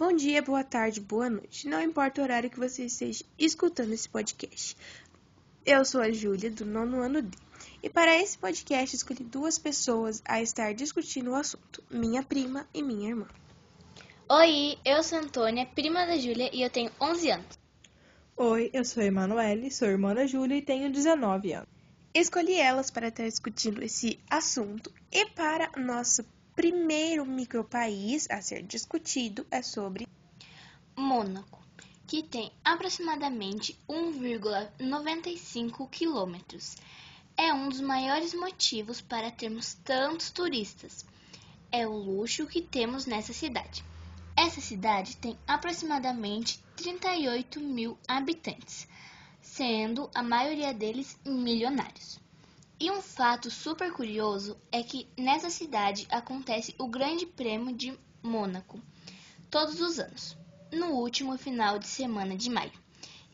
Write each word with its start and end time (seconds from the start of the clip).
Bom 0.00 0.14
dia, 0.14 0.40
boa 0.40 0.64
tarde, 0.64 0.98
boa 0.98 1.28
noite. 1.28 1.68
Não 1.68 1.78
importa 1.78 2.22
o 2.22 2.24
horário 2.24 2.48
que 2.48 2.58
você 2.58 2.86
esteja 2.86 3.22
escutando 3.38 3.92
esse 3.92 4.08
podcast. 4.08 4.74
Eu 5.62 5.84
sou 5.84 6.00
a 6.00 6.10
Júlia, 6.10 6.50
do 6.50 6.64
nono 6.64 7.02
ano 7.02 7.20
D. 7.20 7.36
E 7.82 7.90
para 7.90 8.16
esse 8.16 8.38
podcast 8.38 8.96
escolhi 8.96 9.22
duas 9.22 9.58
pessoas 9.58 10.22
a 10.24 10.40
estar 10.40 10.72
discutindo 10.72 11.32
o 11.32 11.34
assunto, 11.34 11.84
minha 11.90 12.22
prima 12.22 12.66
e 12.72 12.82
minha 12.82 13.10
irmã. 13.10 13.26
Oi, 14.30 14.78
eu 14.86 15.02
sou 15.02 15.18
a 15.18 15.20
Antônia, 15.20 15.66
prima 15.66 16.06
da 16.06 16.16
Júlia 16.16 16.48
e 16.50 16.62
eu 16.62 16.70
tenho 16.70 16.90
11 16.98 17.32
anos. 17.32 17.58
Oi, 18.38 18.70
eu 18.72 18.86
sou 18.86 19.02
a 19.02 19.06
Emanuele, 19.06 19.70
sou 19.70 19.86
irmã 19.86 20.14
da 20.14 20.26
Júlia 20.26 20.56
e 20.56 20.62
tenho 20.62 20.90
19 20.90 21.52
anos. 21.52 21.68
Escolhi 22.14 22.54
elas 22.54 22.90
para 22.90 23.08
estar 23.08 23.24
discutindo 23.24 23.82
esse 23.82 24.18
assunto 24.30 24.90
e 25.12 25.26
para 25.26 25.70
nosso 25.76 26.24
primeiro 26.60 27.24
micropaís 27.24 28.28
a 28.30 28.42
ser 28.42 28.62
discutido 28.62 29.46
é 29.50 29.62
sobre 29.62 30.06
Mônaco, 30.94 31.58
que 32.06 32.22
tem 32.22 32.52
aproximadamente 32.62 33.80
1,95 33.88 35.88
quilômetros. 35.88 36.76
É 37.34 37.54
um 37.54 37.70
dos 37.70 37.80
maiores 37.80 38.34
motivos 38.34 39.00
para 39.00 39.30
termos 39.30 39.72
tantos 39.72 40.30
turistas. 40.30 41.06
É 41.72 41.86
o 41.86 41.96
luxo 41.96 42.46
que 42.46 42.60
temos 42.60 43.06
nessa 43.06 43.32
cidade. 43.32 43.82
Essa 44.36 44.60
cidade 44.60 45.16
tem 45.16 45.38
aproximadamente 45.48 46.62
38 46.76 47.58
mil 47.58 47.96
habitantes 48.06 48.86
sendo 49.40 50.10
a 50.14 50.22
maioria 50.22 50.74
deles 50.74 51.18
milionários. 51.24 52.20
E 52.80 52.90
um 52.90 53.02
fato 53.02 53.50
super 53.50 53.92
curioso 53.92 54.56
é 54.72 54.82
que 54.82 55.06
nessa 55.14 55.50
cidade 55.50 56.06
acontece 56.10 56.74
o 56.78 56.88
Grande 56.88 57.26
Prêmio 57.26 57.76
de 57.76 57.92
Mônaco 58.22 58.80
todos 59.50 59.82
os 59.82 59.98
anos, 59.98 60.34
no 60.72 60.92
último 60.92 61.36
final 61.36 61.78
de 61.78 61.86
semana 61.86 62.34
de 62.34 62.48
maio. 62.48 62.72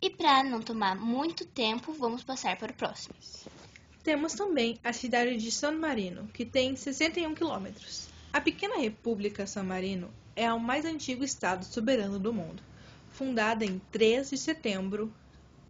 E 0.02 0.10
para 0.10 0.42
não 0.42 0.60
tomar 0.60 0.96
muito 0.96 1.46
tempo, 1.46 1.92
vamos 1.92 2.24
passar 2.24 2.58
para 2.58 2.72
o 2.72 2.74
próximo. 2.74 3.14
Temos 4.02 4.34
também 4.34 4.80
a 4.82 4.92
cidade 4.92 5.36
de 5.36 5.52
San 5.52 5.78
Marino, 5.78 6.26
que 6.34 6.44
tem 6.44 6.74
61 6.74 7.32
quilômetros. 7.32 8.08
A 8.32 8.40
pequena 8.40 8.78
República 8.78 9.46
San 9.46 9.62
Marino 9.62 10.10
é 10.34 10.52
o 10.52 10.58
mais 10.58 10.84
antigo 10.84 11.22
estado 11.22 11.64
soberano 11.64 12.18
do 12.18 12.32
mundo, 12.32 12.60
fundada 13.12 13.64
em 13.64 13.80
3 13.92 14.28
de 14.28 14.38
setembro 14.38 15.12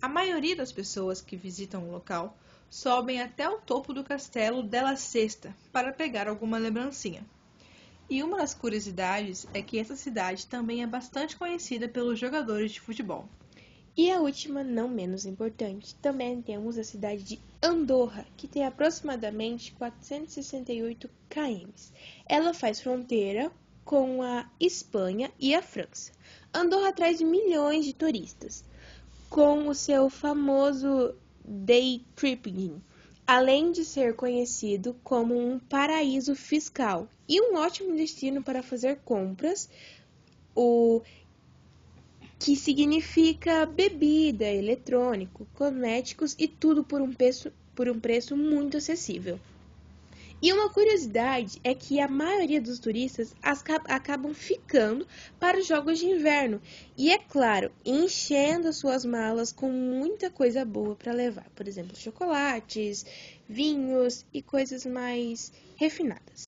a 0.00 0.08
maioria 0.08 0.56
das 0.56 0.72
pessoas 0.72 1.20
que 1.20 1.36
visitam 1.36 1.86
o 1.86 1.92
local 1.92 2.34
sobem 2.70 3.20
até 3.20 3.48
o 3.48 3.58
topo 3.58 3.92
do 3.92 4.04
castelo 4.04 4.62
della 4.62 4.96
Sesta 4.96 5.54
para 5.72 5.92
pegar 5.92 6.28
alguma 6.28 6.58
lembrancinha. 6.58 7.24
E 8.08 8.22
uma 8.22 8.38
das 8.38 8.54
curiosidades 8.54 9.46
é 9.52 9.60
que 9.60 9.78
essa 9.78 9.96
cidade 9.96 10.46
também 10.46 10.82
é 10.82 10.86
bastante 10.86 11.36
conhecida 11.36 11.88
pelos 11.88 12.18
jogadores 12.18 12.72
de 12.72 12.80
futebol. 12.80 13.28
E 13.96 14.10
a 14.10 14.20
última, 14.20 14.62
não 14.62 14.88
menos 14.88 15.24
importante, 15.24 15.94
também 15.96 16.42
temos 16.42 16.76
a 16.76 16.84
cidade 16.84 17.22
de 17.22 17.40
Andorra, 17.62 18.26
que 18.36 18.46
tem 18.46 18.64
aproximadamente 18.64 19.72
468 19.72 21.08
km. 21.30 21.70
Ela 22.26 22.52
faz 22.52 22.80
fronteira 22.80 23.50
com 23.84 24.22
a 24.22 24.48
Espanha 24.60 25.32
e 25.40 25.54
a 25.54 25.62
França. 25.62 26.12
Andorra 26.52 26.92
traz 26.92 27.22
milhões 27.22 27.86
de 27.86 27.94
turistas 27.94 28.64
com 29.30 29.68
o 29.68 29.74
seu 29.74 30.10
famoso 30.10 31.14
day 31.46 32.04
tripping, 32.14 32.82
além 33.26 33.72
de 33.72 33.84
ser 33.84 34.14
conhecido 34.14 34.94
como 35.02 35.38
um 35.38 35.58
paraíso 35.58 36.34
fiscal 36.34 37.08
e 37.28 37.40
um 37.40 37.56
ótimo 37.56 37.94
destino 37.96 38.42
para 38.42 38.62
fazer 38.62 39.00
compras, 39.04 39.68
o 40.54 41.02
que 42.38 42.54
significa 42.54 43.66
bebida, 43.66 44.44
eletrônico, 44.44 45.46
cosméticos 45.54 46.34
e 46.38 46.46
tudo 46.46 46.84
por 46.84 47.00
um 47.00 47.12
preço, 47.12 47.52
por 47.74 47.88
um 47.88 47.98
preço 47.98 48.36
muito 48.36 48.76
acessível. 48.76 49.40
E 50.46 50.52
uma 50.52 50.70
curiosidade 50.70 51.58
é 51.64 51.74
que 51.74 51.98
a 51.98 52.06
maioria 52.06 52.60
dos 52.60 52.78
turistas 52.78 53.34
acabam 53.42 54.32
ficando 54.32 55.04
para 55.40 55.58
os 55.58 55.66
jogos 55.66 55.98
de 55.98 56.06
inverno 56.06 56.62
e, 56.96 57.10
é 57.10 57.18
claro, 57.18 57.72
enchendo 57.84 58.68
as 58.68 58.76
suas 58.76 59.04
malas 59.04 59.50
com 59.50 59.68
muita 59.72 60.30
coisa 60.30 60.64
boa 60.64 60.94
para 60.94 61.12
levar, 61.12 61.50
por 61.50 61.66
exemplo, 61.66 61.96
chocolates, 61.96 63.04
vinhos 63.48 64.24
e 64.32 64.40
coisas 64.40 64.86
mais 64.86 65.52
refinadas. 65.74 66.44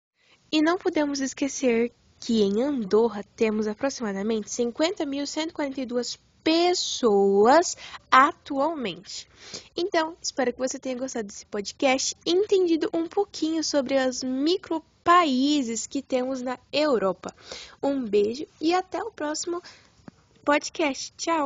E 0.52 0.62
não 0.62 0.78
podemos 0.78 1.18
esquecer 1.18 1.92
que 2.20 2.40
em 2.40 2.62
Andorra 2.62 3.24
temos 3.34 3.66
aproximadamente 3.66 4.48
50.142 4.48 6.20
pessoas 6.42 7.76
atualmente. 8.10 9.28
Então, 9.76 10.16
espero 10.20 10.52
que 10.52 10.58
você 10.58 10.78
tenha 10.78 10.96
gostado 10.98 11.28
desse 11.28 11.46
podcast 11.46 12.16
e 12.24 12.30
entendido 12.30 12.88
um 12.92 13.06
pouquinho 13.06 13.62
sobre 13.62 13.96
os 13.96 14.22
micropaíses 14.22 15.86
que 15.86 16.02
temos 16.02 16.42
na 16.42 16.58
Europa. 16.72 17.34
Um 17.82 18.04
beijo 18.04 18.46
e 18.60 18.74
até 18.74 19.02
o 19.02 19.10
próximo 19.10 19.62
podcast. 20.44 21.12
Tchau! 21.16 21.36